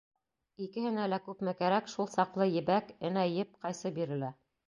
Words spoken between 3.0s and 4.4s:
энә-еп, ҡайсы бирелә.